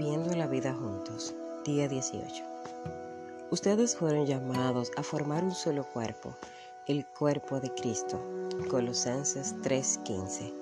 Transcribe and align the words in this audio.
Viviendo 0.00 0.34
la 0.34 0.46
vida 0.46 0.72
juntos, 0.72 1.34
día 1.62 1.86
18. 1.86 2.42
Ustedes 3.50 3.94
fueron 3.94 4.24
llamados 4.24 4.90
a 4.96 5.02
formar 5.02 5.44
un 5.44 5.54
solo 5.54 5.84
cuerpo, 5.84 6.34
el 6.86 7.04
cuerpo 7.04 7.60
de 7.60 7.68
Cristo. 7.74 8.18
Colosenses 8.70 9.54
3:15. 9.60 10.54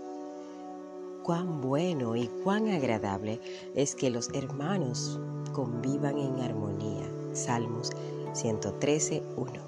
Cuán 1.22 1.60
bueno 1.60 2.16
y 2.16 2.26
cuán 2.42 2.66
agradable 2.68 3.40
es 3.76 3.94
que 3.94 4.10
los 4.10 4.28
hermanos 4.34 5.20
convivan 5.52 6.18
en 6.18 6.40
armonía. 6.40 7.08
Salmos 7.32 7.92
113:1. 8.32 9.62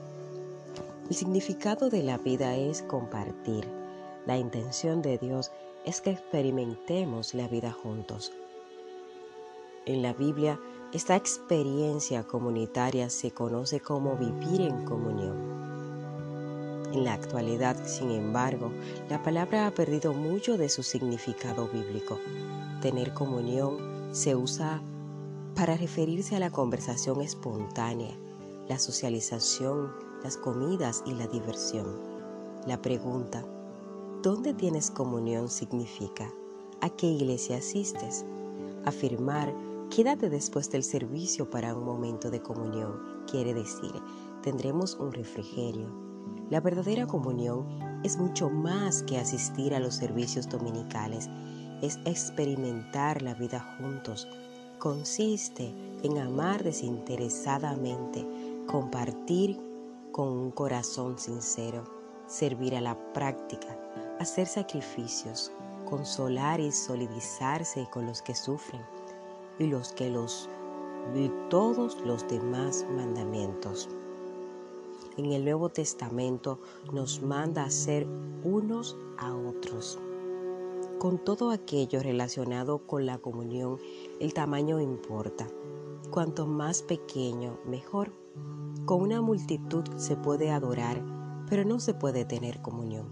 El 1.09 1.15
significado 1.15 1.91
de 1.91 2.03
la 2.03 2.19
vida 2.19 2.57
es 2.57 2.83
compartir. 2.83 3.69
La 4.27 4.37
intención 4.37 5.01
de 5.01 5.17
Dios 5.19 5.53
es 5.85 6.01
que 6.01 6.11
experimentemos 6.11 7.35
la 7.35 7.47
vida 7.47 7.71
juntos 7.71 8.33
en 9.87 10.03
la 10.03 10.13
Biblia, 10.13 10.61
esta 10.93 11.17
experiencia 11.17 12.25
comunitaria 12.25 13.11
se 13.11 13.31
conoce 13.31 13.81
como 13.81 14.17
vivir 14.17 14.61
en 14.63 14.85
comunión. 14.85 15.37
En 16.93 17.05
la 17.05 17.15
actualidad, 17.15 17.77
sin 17.87 18.11
embargo, 18.11 18.73
la 19.09 19.23
palabra 19.23 19.67
ha 19.67 19.71
perdido 19.71 20.13
mucho 20.13 20.59
de 20.59 20.69
su 20.69 20.83
significado 20.83 21.69
bíblico. 21.69 22.19
Tener 22.83 23.15
comunión 23.15 24.09
se 24.11 24.35
usa 24.35 24.83
para 25.55 25.77
referirse 25.77 26.35
a 26.35 26.41
la 26.41 26.51
conversación 26.51 27.21
espontánea, 27.21 28.17
la 28.69 28.79
socialización, 28.79 29.93
las 30.25 30.37
comidas 30.37 31.05
y 31.07 31.13
la 31.13 31.29
diversión. 31.29 31.87
La 32.67 32.83
pregunta, 32.83 33.45
¿dónde 34.23 34.55
tienes 34.55 34.91
comunión? 34.91 35.49
significa, 35.49 36.33
¿a 36.81 36.91
qué 36.91 37.07
iglesia 37.07 37.59
asistes? 37.59 38.25
Afirmar 38.85 39.55
Quédate 39.91 40.31
después 40.31 40.71
del 40.71 40.85
servicio 40.85 41.51
para 41.51 41.75
un 41.75 41.85
momento 41.85 42.31
de 42.31 42.41
comunión, 42.41 43.25
quiere 43.29 43.53
decir, 43.53 43.93
tendremos 44.41 44.95
un 44.95 45.13
refrigerio. 45.13 45.91
La 46.49 46.61
verdadera 46.61 47.09
comunión 47.09 47.67
es 48.05 48.17
mucho 48.17 48.49
más 48.51 49.03
que 49.03 49.19
asistir 49.19 49.75
a 49.75 49.81
los 49.81 49.97
servicios 49.97 50.49
dominicales, 50.49 51.29
es 51.83 51.99
experimentar 52.05 53.21
la 53.21 53.35
vida 53.35 53.59
juntos. 53.79 54.29
Consiste 54.79 55.75
en 56.05 56.19
amar 56.19 56.63
desinteresadamente, 56.63 58.25
compartir 58.69 59.59
con 60.13 60.29
un 60.29 60.53
corazón 60.53 61.19
sincero, 61.19 61.83
servir 62.29 62.77
a 62.77 62.81
la 62.81 62.97
práctica, 63.13 63.77
hacer 64.21 64.47
sacrificios, 64.47 65.51
consolar 65.85 66.61
y 66.61 66.71
solidizarse 66.71 67.89
con 67.91 68.07
los 68.07 68.23
que 68.23 68.37
sufren 68.37 68.83
y 69.61 69.67
los 69.67 69.93
que 69.93 70.11
los 70.11 70.49
de 71.15 71.31
todos 71.49 71.99
los 72.05 72.27
demás 72.27 72.85
mandamientos. 72.97 73.89
En 75.17 75.33
el 75.33 75.45
Nuevo 75.45 75.69
Testamento 75.69 76.59
nos 76.93 77.23
manda 77.23 77.65
a 77.65 77.71
ser 77.71 78.07
unos 78.43 78.97
a 79.19 79.35
otros. 79.35 79.99
Con 80.99 81.19
todo 81.19 81.51
aquello 81.51 82.03
relacionado 82.03 82.87
con 82.87 83.07
la 83.07 83.19
comunión, 83.19 83.79
el 84.19 84.35
tamaño 84.35 84.81
importa. 84.81 85.47
Cuanto 86.11 86.47
más 86.47 86.83
pequeño, 86.83 87.59
mejor. 87.67 88.13
Con 88.87 89.03
una 89.03 89.21
multitud 89.21 89.85
se 89.97 90.17
puede 90.17 90.51
adorar, 90.51 91.03
pero 91.49 91.65
no 91.65 91.81
se 91.81 91.95
puede 91.95 92.25
tener 92.25 92.63
comunión. 92.63 93.09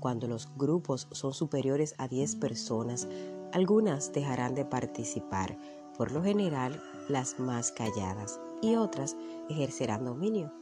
Cuando 0.00 0.28
los 0.28 0.48
grupos 0.56 1.08
son 1.12 1.32
superiores 1.34 1.94
a 1.98 2.08
10 2.08 2.36
personas, 2.36 3.08
algunas 3.52 4.12
dejarán 4.12 4.54
de 4.54 4.64
participar, 4.64 5.58
por 5.98 6.12
lo 6.12 6.22
general 6.22 6.80
las 7.08 7.38
más 7.38 7.72
calladas, 7.72 8.40
y 8.62 8.76
otras 8.76 9.16
ejercerán 9.50 10.04
dominio. 10.04 10.52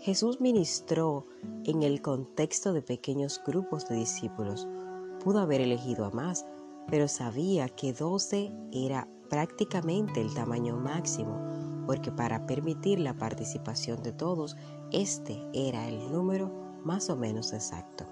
Jesús 0.00 0.40
ministró 0.40 1.24
en 1.64 1.82
el 1.82 2.02
contexto 2.02 2.72
de 2.72 2.82
pequeños 2.82 3.40
grupos 3.46 3.88
de 3.88 3.96
discípulos. 3.96 4.66
Pudo 5.22 5.38
haber 5.38 5.60
elegido 5.60 6.04
a 6.04 6.10
más, 6.10 6.44
pero 6.90 7.08
sabía 7.08 7.68
que 7.68 7.92
12 7.92 8.52
era 8.72 9.08
prácticamente 9.30 10.20
el 10.20 10.34
tamaño 10.34 10.76
máximo, 10.76 11.38
porque 11.86 12.10
para 12.10 12.46
permitir 12.46 13.00
la 13.00 13.14
participación 13.14 14.02
de 14.02 14.12
todos, 14.12 14.56
este 14.92 15.42
era 15.52 15.88
el 15.88 16.10
número 16.10 16.50
más 16.84 17.10
o 17.10 17.16
menos 17.16 17.52
exacto. 17.52 18.04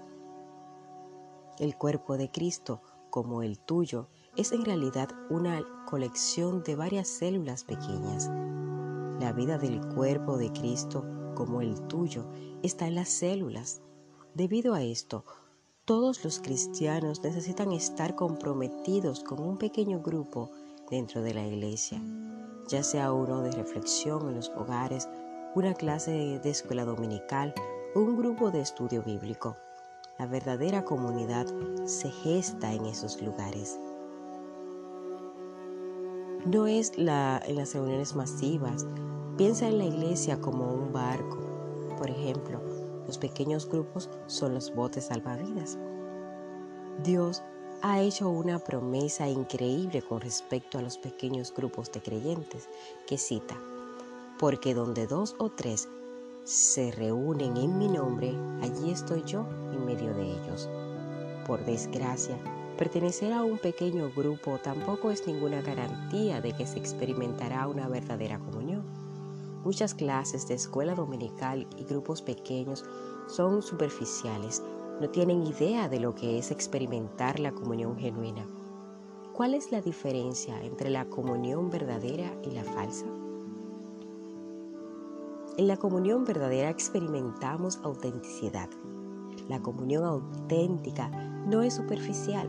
El 1.59 1.77
cuerpo 1.77 2.17
de 2.17 2.31
Cristo, 2.31 2.81
como 3.11 3.43
el 3.43 3.59
tuyo, 3.59 4.09
es 4.37 4.53
en 4.53 4.65
realidad 4.65 5.11
una 5.29 5.63
colección 5.93 6.63
de 6.63 6.75
varias 6.75 7.07
células 7.07 7.65
pequeñas. 7.65 8.31
La 9.21 9.31
vida 9.35 9.59
del 9.59 9.79
cuerpo 9.89 10.39
de 10.39 10.51
Cristo, 10.51 11.05
como 11.35 11.61
el 11.61 11.87
tuyo, 11.87 12.25
está 12.63 12.87
en 12.87 12.95
las 12.95 13.11
células. 13.11 13.83
Debido 14.33 14.73
a 14.73 14.81
esto, 14.83 15.27
todos 15.85 16.25
los 16.25 16.41
cristianos 16.41 17.23
necesitan 17.23 17.73
estar 17.73 18.15
comprometidos 18.15 19.23
con 19.23 19.41
un 19.41 19.59
pequeño 19.59 20.01
grupo 20.01 20.49
dentro 20.91 21.21
de 21.21 21.35
la 21.35 21.47
iglesia, 21.47 22.01
ya 22.69 22.83
sea 22.83 23.13
uno 23.13 23.43
de 23.43 23.51
reflexión 23.51 24.31
en 24.31 24.37
los 24.37 24.49
hogares, 24.57 25.11
una 25.55 25.75
clase 25.75 26.41
de 26.43 26.51
escuela 26.51 26.87
dominical 26.87 27.53
o 27.95 28.01
un 28.01 28.17
grupo 28.17 28.51
de 28.51 28.63
estudio 28.63 29.03
bíblico. 29.03 29.59
La 30.19 30.25
verdadera 30.27 30.87
comunidad 30.87 31.45
se 31.85 32.11
gesta 32.11 32.73
en 32.73 32.87
esos 32.87 33.21
lugares 33.21 33.79
no 36.45 36.67
es 36.67 36.97
la, 36.99 37.41
en 37.47 37.57
las 37.57 37.75
reuniones 37.75 38.17
masivas. 38.17 38.87
Piensa 39.37 39.69
en 39.69 39.79
la 39.79 39.85
iglesia 39.85 40.41
como 40.41 40.73
un 40.73 40.93
barco. 40.93 41.39
Por 41.99 42.11
ejemplo, 42.11 42.61
los 43.07 43.19
pequeños 43.19 43.69
grupos 43.69 44.11
son 44.27 44.55
los 44.55 44.75
botes 44.75 45.07
salvavidas. 45.07 45.79
Dios 47.03 47.43
ha 47.83 48.01
hecho 48.01 48.29
una 48.29 48.59
promesa 48.59 49.29
increíble 49.29 50.03
con 50.03 50.21
respecto 50.21 50.79
a 50.79 50.83
los 50.83 50.99
pequeños 50.99 51.53
grupos 51.55 51.91
de 51.91 52.01
creyentes, 52.01 52.69
que 53.07 53.19
cita, 53.19 53.57
porque 54.39 54.75
donde 54.75 55.07
dos 55.07 55.35
o 55.39 55.51
tres 55.51 55.89
se 56.45 56.91
reúnen 56.93 57.57
en 57.57 57.79
mi 57.79 57.89
nombre, 57.89 58.35
allí 58.63 58.91
estoy 58.91 59.23
yo 59.25 59.47
en 59.73 59.85
medio 59.85 60.13
de 60.15 60.31
ellos. 60.31 60.69
Por 61.47 61.65
desgracia, 61.65 62.39
Pertenecer 62.79 63.33
a 63.33 63.45
un 63.45 63.59
pequeño 63.59 64.11
grupo 64.11 64.59
tampoco 64.59 65.11
es 65.11 65.27
ninguna 65.27 65.61
garantía 65.61 66.41
de 66.41 66.53
que 66.53 66.67
se 66.67 66.79
experimentará 66.79 67.69
una 67.69 67.87
verdadera 67.87 68.39
comunión. 68.39 68.83
Muchas 69.63 69.95
clases 69.95 70.49
de 70.49 70.55
escuela 70.55 70.95
dominical 70.95 71.67
y 71.77 71.85
grupos 71.85 72.23
pequeños 72.23 72.85
son 73.29 73.63
superficiales, 73.63 74.63
no 75.01 75.09
tienen 75.11 75.47
idea 75.47 75.89
de 75.89 76.01
lo 76.01 76.15
que 76.15 76.39
es 76.39 76.51
experimentar 76.51 77.41
la 77.41 77.53
comunión 77.53 77.97
genuina. 77.97 78.47
¿Cuál 79.33 79.55
es 79.55 79.71
la 79.71 79.81
diferencia 79.81 80.61
entre 80.63 80.91
la 80.91 81.05
comunión 81.05 81.71
verdadera 81.71 82.33
y 82.43 82.51
la 82.51 82.65
falsa? 82.65 83.07
En 85.59 85.69
la 85.69 85.77
comunión 85.77 86.25
verdadera 86.25 86.71
experimentamos 86.71 87.79
autenticidad. 87.83 88.71
La 89.49 89.61
comunión 89.61 90.05
auténtica 90.05 91.09
no 91.47 91.63
es 91.63 91.75
superficial, 91.75 92.49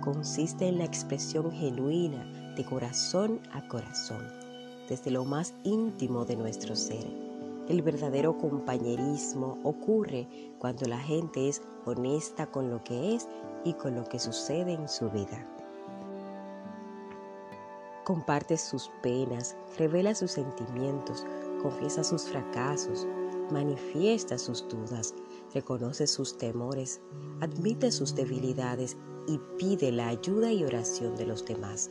consiste 0.00 0.66
en 0.66 0.78
la 0.78 0.84
expresión 0.84 1.50
genuina 1.52 2.24
de 2.56 2.64
corazón 2.64 3.40
a 3.52 3.66
corazón, 3.68 4.26
desde 4.88 5.10
lo 5.10 5.24
más 5.24 5.54
íntimo 5.64 6.24
de 6.24 6.36
nuestro 6.36 6.74
ser. 6.76 7.06
El 7.68 7.82
verdadero 7.82 8.38
compañerismo 8.38 9.58
ocurre 9.62 10.26
cuando 10.58 10.86
la 10.86 10.98
gente 10.98 11.48
es 11.48 11.60
honesta 11.84 12.46
con 12.46 12.70
lo 12.70 12.82
que 12.82 13.14
es 13.14 13.28
y 13.64 13.74
con 13.74 13.94
lo 13.94 14.04
que 14.04 14.18
sucede 14.18 14.72
en 14.72 14.88
su 14.88 15.10
vida. 15.10 15.46
Comparte 18.04 18.56
sus 18.56 18.90
penas, 19.02 19.54
revela 19.76 20.14
sus 20.14 20.30
sentimientos, 20.30 21.26
confiesa 21.62 22.02
sus 22.02 22.22
fracasos, 22.22 23.06
manifiesta 23.50 24.38
sus 24.38 24.66
dudas, 24.66 25.14
reconoce 25.52 26.06
sus 26.06 26.38
temores, 26.38 27.02
admite 27.40 27.92
sus 27.92 28.14
debilidades 28.14 28.96
y 29.28 29.38
pide 29.58 29.92
la 29.92 30.08
ayuda 30.08 30.52
y 30.52 30.64
oración 30.64 31.16
de 31.16 31.26
los 31.26 31.44
demás. 31.44 31.90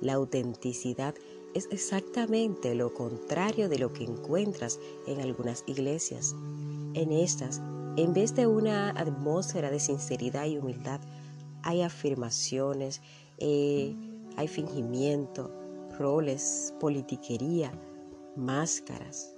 La 0.00 0.14
autenticidad 0.14 1.14
es 1.54 1.68
exactamente 1.70 2.74
lo 2.74 2.92
contrario 2.92 3.68
de 3.68 3.78
lo 3.78 3.92
que 3.92 4.04
encuentras 4.04 4.78
en 5.06 5.20
algunas 5.20 5.64
iglesias. 5.66 6.34
En 6.94 7.10
estas, 7.10 7.62
en 7.96 8.12
vez 8.12 8.34
de 8.34 8.46
una 8.46 8.90
atmósfera 8.90 9.70
de 9.70 9.80
sinceridad 9.80 10.46
y 10.46 10.58
humildad, 10.58 11.00
hay 11.62 11.82
afirmaciones, 11.82 13.00
eh, 13.38 13.96
hay 14.36 14.48
fingimiento, 14.48 15.50
roles, 15.98 16.74
politiquería, 16.80 17.72
máscaras 18.36 19.34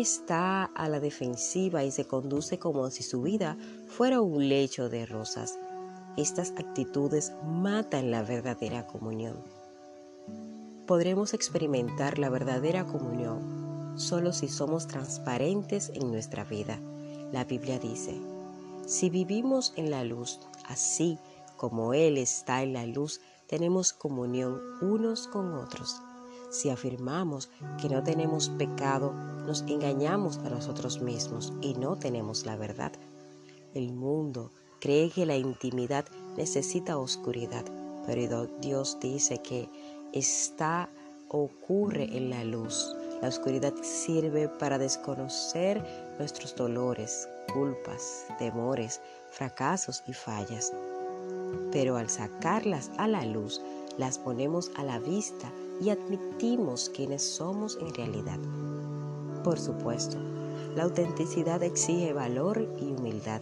está 0.00 0.64
a 0.64 0.88
la 0.88 1.00
defensiva 1.00 1.84
y 1.84 1.90
se 1.90 2.06
conduce 2.06 2.58
como 2.58 2.90
si 2.90 3.02
su 3.02 3.22
vida 3.22 3.56
fuera 3.86 4.20
un 4.20 4.48
lecho 4.48 4.88
de 4.88 5.06
rosas. 5.06 5.58
Estas 6.16 6.52
actitudes 6.56 7.32
matan 7.44 8.12
la 8.12 8.22
verdadera 8.22 8.86
comunión. 8.86 9.36
podremos 10.86 11.34
experimentar 11.34 12.18
la 12.18 12.28
verdadera 12.28 12.84
comunión 12.84 13.94
solo 13.96 14.32
si 14.32 14.48
somos 14.48 14.86
transparentes 14.86 15.90
en 15.94 16.12
nuestra 16.12 16.44
vida. 16.44 16.78
La 17.32 17.44
Biblia 17.44 17.80
dice, 17.80 18.20
si 18.86 19.10
vivimos 19.10 19.72
en 19.76 19.90
la 19.90 20.04
luz, 20.04 20.38
así 20.68 21.18
como 21.56 21.94
Él 21.94 22.16
está 22.18 22.62
en 22.62 22.74
la 22.74 22.86
luz, 22.86 23.20
tenemos 23.48 23.92
comunión 23.92 24.60
unos 24.82 25.26
con 25.26 25.54
otros. 25.54 26.00
Si 26.50 26.70
afirmamos 26.70 27.50
que 27.80 27.88
no 27.88 28.04
tenemos 28.04 28.50
pecado, 28.50 29.12
nos 29.12 29.62
engañamos 29.62 30.38
a 30.38 30.50
nosotros 30.50 31.00
mismos 31.00 31.52
y 31.60 31.74
no 31.74 31.96
tenemos 31.96 32.46
la 32.46 32.56
verdad. 32.56 32.92
El 33.74 33.92
mundo 33.92 34.52
cree 34.84 35.08
que 35.08 35.24
la 35.24 35.38
intimidad 35.38 36.04
necesita 36.36 36.98
oscuridad, 36.98 37.64
pero 38.04 38.46
Dios 38.60 38.98
dice 39.00 39.38
que 39.38 39.66
está 40.12 40.90
ocurre 41.30 42.14
en 42.14 42.28
la 42.28 42.44
luz. 42.44 42.94
La 43.22 43.28
oscuridad 43.28 43.72
sirve 43.80 44.46
para 44.46 44.76
desconocer 44.76 45.82
nuestros 46.18 46.54
dolores, 46.54 47.26
culpas, 47.54 48.26
temores, 48.38 49.00
fracasos 49.30 50.04
y 50.06 50.12
fallas. 50.12 50.70
Pero 51.72 51.96
al 51.96 52.10
sacarlas 52.10 52.90
a 52.98 53.08
la 53.08 53.24
luz, 53.24 53.62
las 53.96 54.18
ponemos 54.18 54.70
a 54.76 54.84
la 54.84 54.98
vista 54.98 55.50
y 55.80 55.88
admitimos 55.88 56.90
quiénes 56.90 57.22
somos 57.22 57.78
en 57.80 57.94
realidad. 57.94 58.38
Por 59.44 59.58
supuesto, 59.58 60.18
la 60.76 60.82
autenticidad 60.82 61.62
exige 61.62 62.12
valor 62.12 62.68
y 62.78 62.92
humildad. 62.92 63.40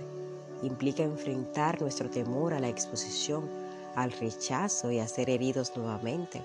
Implica 0.63 1.03
enfrentar 1.03 1.81
nuestro 1.81 2.09
temor 2.09 2.55
a 2.55 2.61
la 2.61 2.69
exposición, 2.69 3.49
al 3.97 4.13
rechazo 4.13 4.91
y 4.91 4.99
a 4.99 5.09
ser 5.09 5.29
heridos 5.29 5.77
nuevamente. 5.77 6.45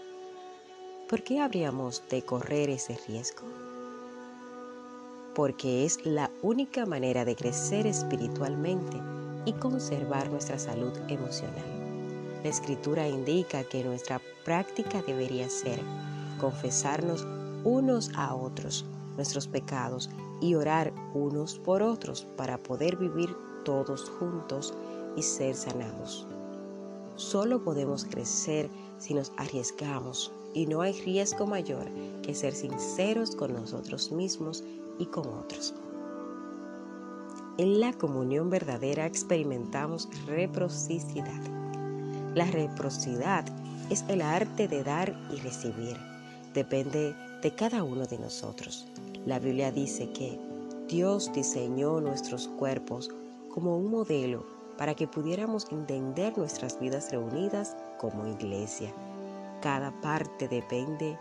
¿Por 1.08 1.24
qué 1.24 1.40
habríamos 1.40 2.04
de 2.10 2.22
correr 2.24 2.70
ese 2.70 3.00
riesgo? 3.08 3.44
Porque 5.36 5.86
es 5.86 6.06
la 6.06 6.32
única 6.42 6.86
manera 6.86 7.24
de 7.24 7.36
crecer 7.36 7.86
espiritualmente 7.86 8.98
y 9.46 9.54
conservar 9.54 10.30
nuestra 10.30 10.60
salud 10.60 10.94
emocional. 11.08 11.64
La 12.44 12.50
escritura 12.50 13.08
indica 13.08 13.64
que 13.64 13.84
nuestra 13.84 14.20
práctica 14.44 15.02
debería 15.02 15.50
ser 15.50 15.80
confesarnos 16.40 17.26
unos 17.64 18.12
a 18.16 18.36
otros 18.36 18.86
nuestros 19.16 19.48
pecados 19.48 20.10
y 20.42 20.56
orar 20.56 20.94
unos 21.14 21.60
por 21.60 21.82
otros 21.82 22.28
para 22.36 22.62
poder 22.62 22.98
vivir 22.98 23.36
todos 23.64 24.10
juntos 24.10 24.74
y 25.16 25.22
ser 25.22 25.56
sanados. 25.56 26.28
Solo 27.16 27.64
podemos 27.64 28.06
crecer 28.06 28.70
si 29.00 29.14
nos 29.14 29.32
arriesgamos 29.38 30.32
y 30.54 30.68
no 30.68 30.82
hay 30.82 30.94
riesgo 31.02 31.48
mayor 31.48 31.88
que 32.22 32.34
ser 32.34 32.54
sinceros 32.54 33.36
con 33.36 33.54
nosotros 33.54 34.12
mismos 34.12 34.64
y 35.00 35.06
con 35.08 35.28
otros. 35.28 35.74
En 37.58 37.80
la 37.80 37.92
comunión 37.94 38.52
verdadera 38.52 39.08
experimentamos 39.08 40.08
reciprocidad. 40.28 41.42
La 42.36 42.46
reciprocidad 42.46 43.46
es 43.90 44.06
el 44.10 44.22
arte 44.22 44.68
de 44.68 44.84
dar 44.84 45.18
y 45.34 45.38
recibir. 45.38 45.98
Depende 46.54 47.16
de 47.42 47.56
cada 47.56 47.82
uno 47.84 48.06
de 48.06 48.20
nosotros. 48.20 48.86
La 49.28 49.38
Biblia 49.38 49.72
dice 49.72 50.12
que 50.12 50.40
Dios 50.88 51.32
diseñó 51.32 52.02
nuestros 52.02 52.48
cuerpos 52.48 53.12
como 53.54 53.78
un 53.78 53.92
modelo 53.92 54.44
para 54.76 54.96
que 54.96 55.08
pudiéramos 55.08 55.68
entender 55.70 56.36
nuestras 56.36 56.80
vidas 56.80 57.12
reunidas 57.12 57.78
como 58.00 58.26
iglesia 58.26 58.92
cada 59.62 59.92
parte 60.02 60.48
depende 60.48 61.18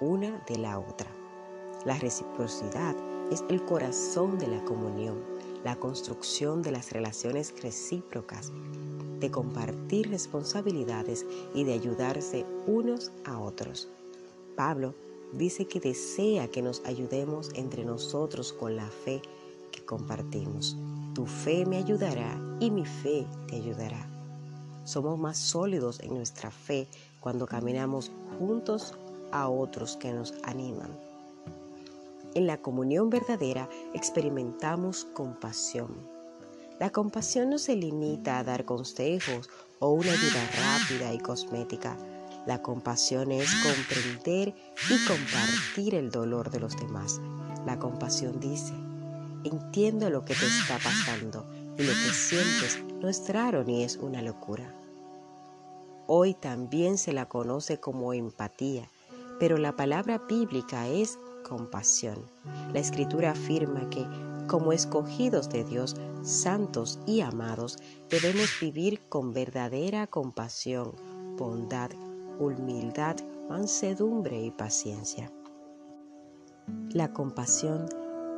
una 0.00 0.42
de 0.48 0.58
la 0.58 0.78
otra. 0.78 1.08
La 1.84 1.96
reciprocidad 1.96 2.96
es 3.30 3.44
el 3.48 3.64
corazón 3.64 4.38
de 4.38 4.48
la 4.48 4.64
comunión, 4.64 5.22
la 5.64 5.76
construcción 5.76 6.60
de 6.62 6.72
las 6.72 6.92
relaciones 6.92 7.54
recíprocas, 7.62 8.52
de 9.20 9.30
compartir 9.30 10.10
responsabilidades 10.10 11.24
y 11.54 11.64
de 11.64 11.74
ayudarse 11.74 12.44
unos 12.66 13.12
a 13.24 13.38
otros. 13.38 13.88
Pablo 14.56 14.94
dice 15.32 15.66
que 15.66 15.80
desea 15.80 16.48
que 16.48 16.62
nos 16.62 16.82
ayudemos 16.84 17.50
entre 17.54 17.84
nosotros 17.84 18.52
con 18.52 18.76
la 18.76 18.88
fe 18.88 19.22
que 19.70 19.84
compartimos. 19.84 20.76
Tu 21.14 21.26
fe 21.26 21.66
me 21.66 21.76
ayudará 21.76 22.38
y 22.60 22.70
mi 22.70 22.84
fe 22.84 23.26
te 23.46 23.56
ayudará. 23.56 24.08
Somos 24.84 25.18
más 25.18 25.36
sólidos 25.36 26.00
en 26.00 26.14
nuestra 26.14 26.50
fe 26.50 26.88
cuando 27.20 27.46
caminamos 27.46 28.10
juntos 28.38 28.94
a 29.32 29.48
otros 29.48 29.96
que 29.96 30.12
nos 30.12 30.32
animan. 30.44 30.90
En 32.34 32.46
la 32.46 32.58
comunión 32.58 33.10
verdadera 33.10 33.68
experimentamos 33.94 35.04
compasión. 35.04 35.88
La 36.78 36.90
compasión 36.90 37.50
no 37.50 37.58
se 37.58 37.74
limita 37.74 38.38
a 38.38 38.44
dar 38.44 38.64
consejos 38.64 39.50
o 39.80 39.90
una 39.90 40.12
ayuda 40.12 40.48
rápida 40.56 41.12
y 41.12 41.18
cosmética. 41.18 41.96
La 42.48 42.62
compasión 42.62 43.30
es 43.30 43.50
comprender 43.56 44.54
y 44.88 45.06
compartir 45.06 45.94
el 45.94 46.10
dolor 46.10 46.50
de 46.50 46.60
los 46.60 46.78
demás. 46.78 47.20
La 47.66 47.78
compasión 47.78 48.40
dice, 48.40 48.72
entiendo 49.44 50.08
lo 50.08 50.24
que 50.24 50.32
te 50.32 50.46
está 50.46 50.78
pasando 50.78 51.44
y 51.76 51.82
lo 51.82 51.92
que 51.92 52.14
sientes 52.14 52.82
no 53.02 53.10
es 53.10 53.28
raro 53.28 53.64
ni 53.64 53.84
es 53.84 53.98
una 53.98 54.22
locura. 54.22 54.74
Hoy 56.06 56.32
también 56.32 56.96
se 56.96 57.12
la 57.12 57.28
conoce 57.28 57.80
como 57.80 58.14
empatía, 58.14 58.88
pero 59.38 59.58
la 59.58 59.76
palabra 59.76 60.16
bíblica 60.16 60.88
es 60.88 61.18
compasión. 61.46 62.16
La 62.72 62.80
escritura 62.80 63.32
afirma 63.32 63.90
que, 63.90 64.06
como 64.46 64.72
escogidos 64.72 65.50
de 65.50 65.64
Dios, 65.64 65.96
santos 66.22 66.98
y 67.04 67.20
amados, 67.20 67.76
debemos 68.08 68.48
vivir 68.58 69.02
con 69.10 69.34
verdadera 69.34 70.06
compasión, 70.06 70.94
bondad, 71.36 71.90
humildad, 72.38 73.16
mansedumbre 73.48 74.40
y 74.40 74.50
paciencia. 74.50 75.30
La 76.90 77.12
compasión 77.12 77.86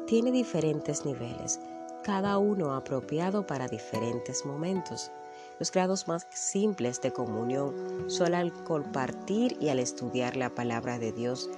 tiene 0.06 0.32
diferentes 0.32 1.05
niveles, 1.05 1.61
cada 2.02 2.38
uno 2.38 2.75
apropiado 2.75 3.47
para 3.47 3.69
diferentes 3.69 4.44
momentos. 4.44 5.10
Los 5.58 5.70
grados 5.70 6.08
más 6.08 6.27
simples 6.31 7.01
de 7.01 7.13
comunión 7.13 8.08
son 8.08 8.34
al 8.34 8.53
compartir 8.65 9.56
y 9.60 9.69
al 9.69 9.79
estudiar 9.79 10.36
la 10.36 10.55
palabra 10.55 10.98
de 10.98 11.13
Dios. 11.13 11.51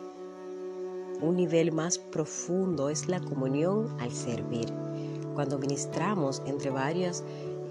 Un 1.20 1.36
nivel 1.36 1.70
más 1.72 1.98
profundo 1.98 2.88
es 2.88 3.06
la 3.06 3.20
comunión 3.20 3.96
al 4.00 4.10
servir. 4.10 4.72
Cuando 5.34 5.58
ministramos 5.58 6.42
entre 6.46 6.70
varios 6.70 7.22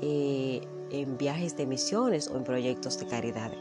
eh, 0.01 0.61
en 0.89 1.17
viajes 1.17 1.57
de 1.57 1.65
misiones 1.65 2.27
o 2.27 2.37
en 2.37 2.43
proyectos 2.43 2.97
de 2.99 3.07
caridad. 3.07 3.51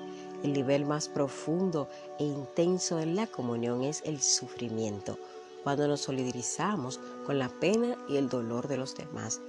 El 0.42 0.52
nivel 0.52 0.86
más 0.86 1.08
profundo 1.08 1.88
e 2.18 2.24
intenso 2.24 2.98
en 2.98 3.16
la 3.16 3.26
comunión 3.26 3.82
es 3.82 4.02
el 4.04 4.20
sufrimiento, 4.20 5.18
cuando 5.64 5.86
nos 5.86 6.00
solidarizamos 6.00 7.00
con 7.26 7.38
la 7.38 7.48
pena 7.48 7.96
y 8.08 8.16
el 8.16 8.28
dolor 8.28 8.68
de 8.68 8.78
los 8.78 8.94
demás 8.94 9.40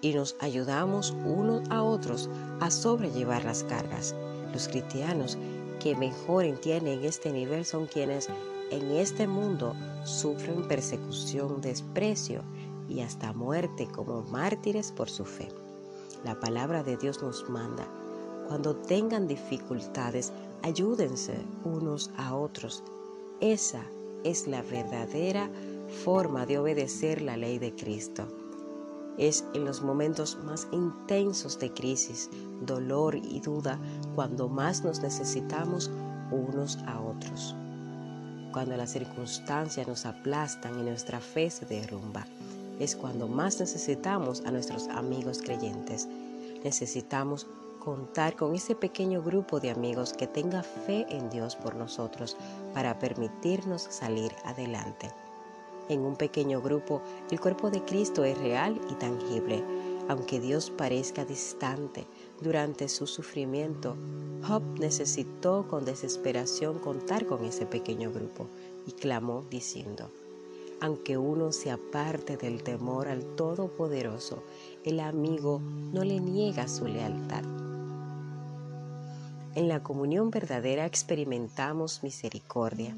y 0.00 0.14
nos 0.14 0.36
ayudamos 0.40 1.14
unos 1.24 1.68
a 1.70 1.82
otros 1.82 2.28
a 2.60 2.70
sobrellevar 2.70 3.44
las 3.44 3.64
cargas. 3.64 4.14
Los 4.52 4.68
cristianos 4.68 5.38
que 5.78 5.96
mejor 5.96 6.44
entienden 6.44 7.04
este 7.04 7.32
nivel 7.32 7.64
son 7.64 7.86
quienes 7.86 8.28
en 8.70 8.90
este 8.92 9.26
mundo 9.26 9.74
sufren 10.04 10.66
persecución, 10.68 11.60
desprecio 11.60 12.42
y 12.88 13.00
hasta 13.00 13.32
muerte 13.32 13.88
como 13.88 14.22
mártires 14.22 14.92
por 14.92 15.10
su 15.10 15.24
fe. 15.24 15.48
La 16.24 16.38
palabra 16.38 16.82
de 16.82 16.96
Dios 16.96 17.22
nos 17.22 17.48
manda, 17.48 17.88
cuando 18.50 18.74
tengan 18.74 19.28
dificultades, 19.28 20.32
ayúdense 20.62 21.38
unos 21.62 22.10
a 22.16 22.34
otros. 22.34 22.82
Esa 23.38 23.84
es 24.24 24.48
la 24.48 24.60
verdadera 24.60 25.48
forma 26.02 26.46
de 26.46 26.58
obedecer 26.58 27.22
la 27.22 27.36
ley 27.36 27.60
de 27.60 27.72
Cristo. 27.76 28.26
Es 29.18 29.44
en 29.54 29.64
los 29.64 29.82
momentos 29.82 30.36
más 30.44 30.66
intensos 30.72 31.60
de 31.60 31.72
crisis, 31.72 32.28
dolor 32.66 33.14
y 33.14 33.38
duda 33.38 33.78
cuando 34.16 34.48
más 34.48 34.82
nos 34.82 34.98
necesitamos 34.98 35.88
unos 36.32 36.76
a 36.88 37.00
otros. 37.00 37.54
Cuando 38.52 38.76
las 38.76 38.90
circunstancias 38.90 39.86
nos 39.86 40.06
aplastan 40.06 40.76
y 40.76 40.82
nuestra 40.82 41.20
fe 41.20 41.50
se 41.50 41.66
derrumba, 41.66 42.26
es 42.80 42.96
cuando 42.96 43.28
más 43.28 43.60
necesitamos 43.60 44.42
a 44.44 44.50
nuestros 44.50 44.88
amigos 44.88 45.40
creyentes. 45.40 46.08
Necesitamos 46.64 47.46
contar 47.80 48.36
con 48.36 48.54
ese 48.54 48.76
pequeño 48.76 49.22
grupo 49.22 49.58
de 49.58 49.70
amigos 49.70 50.12
que 50.12 50.28
tenga 50.28 50.62
fe 50.62 51.06
en 51.08 51.30
Dios 51.30 51.56
por 51.56 51.74
nosotros 51.74 52.36
para 52.72 52.98
permitirnos 53.00 53.82
salir 53.82 54.30
adelante. 54.44 55.10
En 55.88 56.02
un 56.02 56.14
pequeño 56.14 56.62
grupo, 56.62 57.02
el 57.32 57.40
cuerpo 57.40 57.70
de 57.70 57.82
Cristo 57.84 58.22
es 58.22 58.38
real 58.38 58.80
y 58.88 58.94
tangible. 58.94 59.64
Aunque 60.08 60.38
Dios 60.38 60.70
parezca 60.70 61.24
distante, 61.24 62.06
durante 62.40 62.88
su 62.88 63.08
sufrimiento, 63.08 63.96
Job 64.46 64.62
necesitó 64.78 65.66
con 65.68 65.84
desesperación 65.84 66.78
contar 66.78 67.26
con 67.26 67.44
ese 67.44 67.66
pequeño 67.66 68.12
grupo 68.12 68.46
y 68.86 68.92
clamó 68.92 69.44
diciendo, 69.50 70.10
aunque 70.80 71.18
uno 71.18 71.52
se 71.52 71.70
aparte 71.70 72.36
del 72.36 72.62
temor 72.62 73.08
al 73.08 73.24
Todopoderoso, 73.36 74.42
el 74.84 75.00
amigo 75.00 75.60
no 75.92 76.04
le 76.04 76.20
niega 76.20 76.68
su 76.68 76.86
lealtad. 76.86 77.69
En 79.56 79.66
la 79.66 79.82
comunión 79.82 80.30
verdadera 80.30 80.86
experimentamos 80.86 82.04
misericordia. 82.04 82.96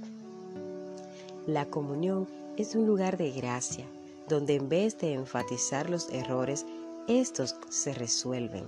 La 1.47 1.65
comunión 1.65 2.29
es 2.59 2.75
un 2.75 2.87
lugar 2.87 3.17
de 3.17 3.31
gracia, 3.31 3.87
donde 4.29 4.57
en 4.57 4.69
vez 4.69 4.99
de 4.99 5.15
enfatizar 5.15 5.89
los 5.89 6.11
errores, 6.11 6.67
estos 7.09 7.57
se 7.71 7.95
resuelven. 7.95 8.67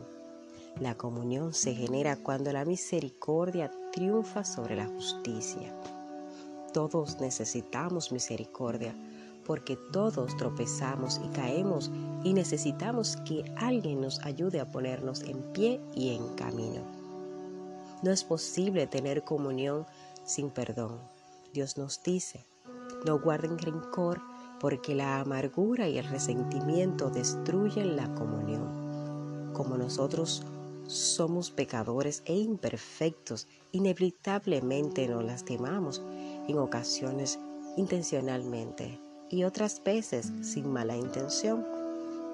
La 0.81 0.95
comunión 0.95 1.53
se 1.53 1.75
genera 1.75 2.17
cuando 2.17 2.53
la 2.53 2.64
misericordia 2.64 3.71
triunfa 3.93 4.45
sobre 4.45 4.76
la 4.76 4.87
justicia. 4.87 5.71
Todos 6.73 7.21
necesitamos 7.21 8.12
misericordia 8.12 8.95
porque 9.45 9.76
todos 9.93 10.35
tropezamos 10.38 11.21
y 11.23 11.29
caemos 11.37 11.91
y 12.25 12.33
necesitamos 12.33 13.19
que 13.26 13.45
alguien 13.57 14.00
nos 14.00 14.25
ayude 14.25 14.59
a 14.59 14.73
ponernos 14.73 15.21
en 15.25 15.43
pie 15.53 15.81
y 15.95 16.14
en 16.14 16.26
camino. 16.35 16.93
No 18.04 18.11
es 18.11 18.23
posible 18.23 18.87
tener 18.87 19.25
comunión 19.25 19.87
sin 20.26 20.50
perdón. 20.50 21.00
Dios 21.54 21.78
nos 21.78 22.02
dice, 22.02 22.44
no 23.06 23.18
guarden 23.18 23.56
rencor 23.58 24.20
porque 24.61 24.94
la 24.94 25.20
amargura 25.20 25.88
y 25.88 25.96
el 25.96 26.04
resentimiento 26.04 27.08
destruyen 27.08 27.96
la 27.96 28.14
comunión. 28.14 29.54
Como 29.54 29.78
nosotros 29.78 30.42
somos 30.87 31.50
pecadores 31.50 32.23
e 32.26 32.37
imperfectos, 32.37 33.49
inevitablemente 33.73 35.08
nos 35.08 35.25
lastimamos 35.25 36.02
en 36.46 36.58
ocasiones 36.58 37.38
intencionalmente 37.78 39.00
y 39.30 39.44
otras 39.44 39.82
veces 39.82 40.30
sin 40.42 40.70
mala 40.70 40.94
intención, 40.94 41.66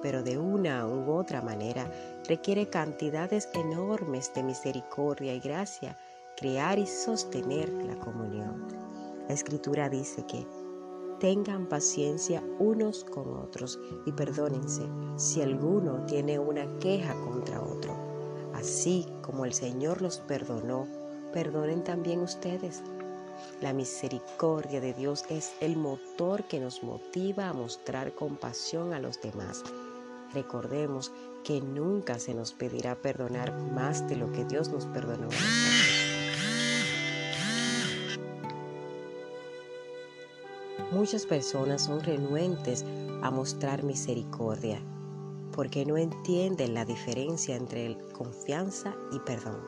pero 0.02 0.22
de 0.22 0.38
una 0.38 0.86
u 0.86 1.12
otra 1.12 1.42
manera 1.42 1.90
requiere 2.28 2.68
cantidades 2.68 3.48
enormes 3.54 4.32
de 4.34 4.42
misericordia 4.42 5.34
y 5.34 5.40
gracia 5.40 5.96
crear 6.36 6.78
y 6.78 6.86
sostener 6.86 7.68
la 7.68 7.96
comunión. 7.96 8.66
La 9.28 9.34
escritura 9.34 9.88
dice 9.88 10.24
que 10.26 10.46
tengan 11.20 11.68
paciencia 11.68 12.42
unos 12.58 13.04
con 13.04 13.36
otros 13.36 13.78
y 14.06 14.12
perdónense 14.12 14.82
si 15.16 15.42
alguno 15.42 16.06
tiene 16.06 16.38
una 16.38 16.66
queja 16.78 17.14
contra 17.20 17.62
otro. 17.62 17.94
Así 18.54 19.06
como 19.22 19.44
el 19.44 19.52
Señor 19.52 20.02
los 20.02 20.18
perdonó, 20.18 20.86
perdonen 21.32 21.84
también 21.84 22.20
ustedes. 22.20 22.82
La 23.60 23.72
misericordia 23.72 24.80
de 24.80 24.94
Dios 24.94 25.24
es 25.28 25.52
el 25.60 25.76
motor 25.76 26.44
que 26.44 26.60
nos 26.60 26.82
motiva 26.82 27.48
a 27.48 27.52
mostrar 27.52 28.14
compasión 28.14 28.92
a 28.94 28.98
los 28.98 29.20
demás. 29.20 29.62
Recordemos 30.34 31.12
que 31.44 31.60
nunca 31.60 32.18
se 32.18 32.34
nos 32.34 32.52
pedirá 32.52 32.94
perdonar 32.94 33.52
más 33.72 34.08
de 34.08 34.16
lo 34.16 34.30
que 34.32 34.44
Dios 34.44 34.68
nos 34.68 34.86
perdonó. 34.86 35.28
Muchas 40.92 41.24
personas 41.24 41.84
son 41.84 42.00
renuentes 42.00 42.84
a 43.22 43.30
mostrar 43.30 43.84
misericordia 43.84 44.80
porque 45.52 45.84
no 45.84 45.96
entienden 45.96 46.74
la 46.74 46.84
diferencia 46.84 47.56
entre 47.56 47.98
confianza 48.12 48.94
y 49.12 49.18
perdón. 49.20 49.60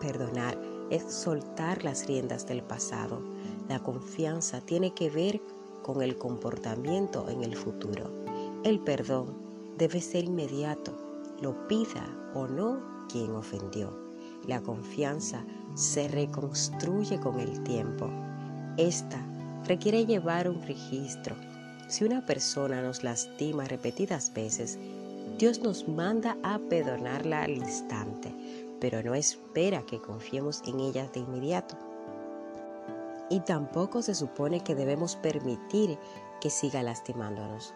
Perdonar 0.00 0.58
es 0.90 1.04
soltar 1.04 1.84
las 1.84 2.06
riendas 2.06 2.46
del 2.46 2.62
pasado. 2.62 3.22
La 3.68 3.82
confianza 3.82 4.60
tiene 4.60 4.94
que 4.94 5.10
ver 5.10 5.40
con 5.82 6.02
el 6.02 6.16
comportamiento 6.16 7.28
en 7.28 7.44
el 7.44 7.56
futuro. 7.56 8.10
El 8.64 8.80
perdón 8.80 9.41
debe 9.78 10.00
ser 10.00 10.24
inmediato, 10.24 10.92
lo 11.40 11.66
pida 11.68 12.06
o 12.34 12.46
no 12.46 13.06
quien 13.08 13.32
ofendió. 13.32 13.92
La 14.46 14.60
confianza 14.60 15.44
se 15.74 16.08
reconstruye 16.08 17.20
con 17.20 17.38
el 17.38 17.62
tiempo. 17.62 18.10
Esta 18.76 19.20
requiere 19.66 20.06
llevar 20.06 20.48
un 20.48 20.62
registro. 20.62 21.36
Si 21.88 22.04
una 22.04 22.24
persona 22.26 22.82
nos 22.82 23.02
lastima 23.04 23.64
repetidas 23.64 24.32
veces, 24.32 24.78
Dios 25.38 25.60
nos 25.60 25.88
manda 25.88 26.36
a 26.42 26.58
perdonarla 26.58 27.42
al 27.42 27.52
instante, 27.52 28.34
pero 28.80 29.02
no 29.02 29.14
espera 29.14 29.82
que 29.82 30.00
confiemos 30.00 30.62
en 30.66 30.80
ella 30.80 31.08
de 31.08 31.20
inmediato. 31.20 31.76
Y 33.30 33.40
tampoco 33.40 34.02
se 34.02 34.14
supone 34.14 34.62
que 34.62 34.74
debemos 34.74 35.16
permitir 35.16 35.98
que 36.40 36.50
siga 36.50 36.82
lastimándonos. 36.82 37.74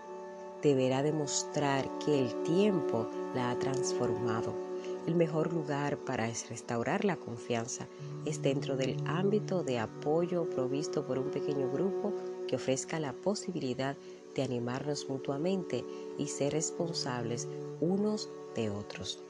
Deberá 0.62 1.02
demostrar 1.02 1.88
que 1.98 2.20
el 2.20 2.42
tiempo 2.42 3.06
la 3.34 3.50
ha 3.50 3.58
transformado 3.58 4.66
el 5.06 5.14
mejor 5.14 5.52
lugar 5.52 5.98
para 5.98 6.26
restaurar 6.26 7.04
la 7.04 7.16
confianza 7.16 7.86
es 8.25 8.42
dentro 8.42 8.76
del 8.76 8.96
ámbito 9.06 9.62
de 9.62 9.78
apoyo 9.78 10.50
provisto 10.50 11.06
por 11.06 11.18
un 11.18 11.30
pequeño 11.30 11.70
grupo 11.70 12.12
que 12.48 12.56
ofrezca 12.56 12.98
la 12.98 13.12
posibilidad 13.12 13.96
de 14.34 14.42
animarnos 14.42 15.08
mutuamente 15.08 15.84
y 16.18 16.26
ser 16.26 16.54
responsables 16.54 17.46
unos 17.80 18.28
de 18.56 18.68
otros. 18.70 19.22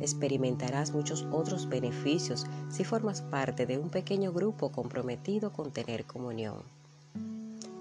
Experimentarás 0.00 0.92
muchos 0.92 1.26
otros 1.30 1.68
beneficios 1.68 2.46
si 2.70 2.82
formas 2.82 3.20
parte 3.20 3.66
de 3.66 3.76
un 3.76 3.90
pequeño 3.90 4.32
grupo 4.32 4.72
comprometido 4.72 5.52
con 5.52 5.72
tener 5.72 6.06
comunión. 6.06 6.62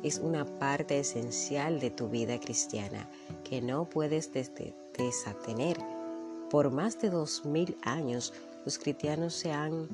Es 0.03 0.20
una 0.20 0.46
parte 0.46 1.00
esencial 1.00 1.79
de 1.79 1.91
tu 1.91 2.10
vida 2.10 2.39
cristiana 2.39 3.10
que 3.43 3.62
no 3.62 3.89
puedes 3.89 4.31
desatener 4.34 5.77
por 6.51 6.70
más 6.70 7.00
de 7.00 7.10
dos 7.10 7.46
mil 7.46 7.77
años, 7.81 8.34
los 8.65 8.77
cristianos 8.77 9.34
se 9.34 9.53
han 9.53 9.88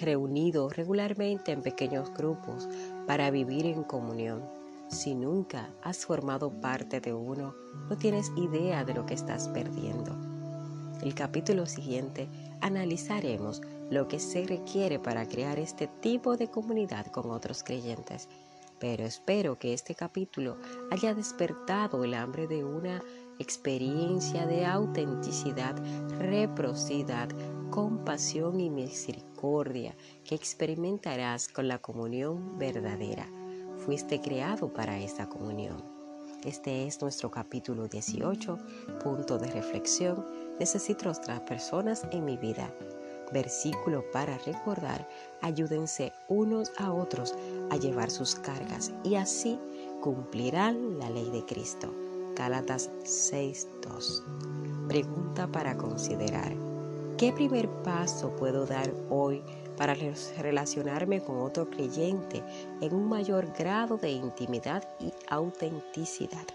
reunido 0.00 0.70
regularmente 0.70 1.52
en 1.52 1.60
pequeños 1.60 2.10
grupos 2.14 2.66
para 3.06 3.30
vivir 3.30 3.66
en 3.66 3.82
comunión. 3.82 4.42
Si 4.88 5.14
nunca 5.14 5.68
has 5.82 6.06
formado 6.06 6.50
parte 6.50 7.02
de 7.02 7.12
uno, 7.12 7.54
no 7.90 7.98
tienes 7.98 8.32
idea 8.38 8.86
de 8.86 8.94
lo 8.94 9.04
que 9.04 9.12
estás 9.12 9.48
perdiendo. 9.48 10.16
El 11.02 11.14
capítulo 11.14 11.66
siguiente 11.66 12.26
analizaremos 12.62 13.60
lo 13.90 14.08
que 14.08 14.18
se 14.18 14.46
requiere 14.46 14.98
para 14.98 15.28
crear 15.28 15.58
este 15.58 15.88
tipo 15.88 16.38
de 16.38 16.48
comunidad 16.48 17.06
con 17.08 17.30
otros 17.30 17.62
creyentes. 17.62 18.30
Pero 18.80 19.04
espero 19.04 19.58
que 19.58 19.72
este 19.72 19.94
capítulo 19.94 20.56
haya 20.90 21.14
despertado 21.14 22.04
el 22.04 22.14
hambre 22.14 22.46
de 22.46 22.64
una 22.64 23.02
experiencia 23.38 24.46
de 24.46 24.66
autenticidad, 24.66 25.76
reciprocidad, 26.18 27.28
compasión 27.70 28.60
y 28.60 28.70
misericordia 28.70 29.94
que 30.24 30.34
experimentarás 30.34 31.48
con 31.48 31.68
la 31.68 31.78
comunión 31.78 32.58
verdadera. 32.58 33.28
Fuiste 33.78 34.20
creado 34.20 34.72
para 34.72 34.98
esta 34.98 35.28
comunión. 35.28 35.82
Este 36.44 36.86
es 36.86 37.00
nuestro 37.02 37.30
capítulo 37.30 37.88
18, 37.88 38.58
punto 39.02 39.38
de 39.38 39.50
reflexión. 39.50 40.24
Necesito 40.58 41.10
otras 41.10 41.40
personas 41.40 42.06
en 42.12 42.24
mi 42.24 42.36
vida. 42.36 42.72
Versículo 43.32 44.04
para 44.10 44.38
recordar, 44.38 45.06
ayúdense 45.42 46.12
unos 46.28 46.72
a 46.78 46.92
otros 46.92 47.34
a 47.70 47.76
llevar 47.76 48.10
sus 48.10 48.34
cargas 48.34 48.92
y 49.04 49.16
así 49.16 49.58
cumplirán 50.00 50.98
la 50.98 51.10
ley 51.10 51.30
de 51.30 51.44
Cristo. 51.44 51.92
Gálatas 52.34 52.90
6:2. 53.04 54.22
Pregunta 54.88 55.46
para 55.48 55.76
considerar. 55.76 56.54
¿Qué 57.18 57.32
primer 57.32 57.68
paso 57.82 58.34
puedo 58.36 58.64
dar 58.64 58.92
hoy 59.10 59.42
para 59.76 59.94
relacionarme 60.38 61.20
con 61.20 61.40
otro 61.40 61.68
creyente 61.68 62.42
en 62.80 62.94
un 62.94 63.08
mayor 63.08 63.52
grado 63.58 63.96
de 63.96 64.12
intimidad 64.12 64.88
y 65.00 65.12
autenticidad? 65.28 66.46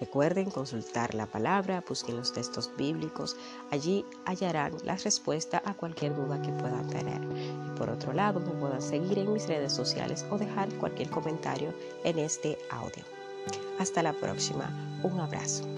Recuerden 0.00 0.50
consultar 0.50 1.14
la 1.14 1.26
palabra, 1.26 1.82
busquen 1.88 2.16
los 2.16 2.32
textos 2.32 2.70
bíblicos, 2.76 3.36
allí 3.70 4.04
hallarán 4.24 4.72
la 4.84 4.96
respuesta 4.96 5.62
a 5.64 5.74
cualquier 5.74 6.14
duda 6.14 6.40
que 6.40 6.52
puedan 6.52 6.88
tener. 6.88 7.20
Y 7.22 7.78
por 7.78 7.90
otro 7.90 8.12
lado, 8.12 8.40
me 8.40 8.52
puedan 8.52 8.82
seguir 8.82 9.18
en 9.18 9.32
mis 9.32 9.48
redes 9.48 9.72
sociales 9.72 10.24
o 10.30 10.38
dejar 10.38 10.72
cualquier 10.74 11.10
comentario 11.10 11.74
en 12.04 12.18
este 12.18 12.58
audio. 12.70 13.04
Hasta 13.78 14.02
la 14.02 14.12
próxima. 14.12 14.70
Un 15.02 15.20
abrazo. 15.20 15.77